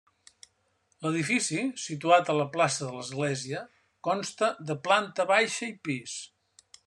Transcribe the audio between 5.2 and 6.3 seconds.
baixa i pis.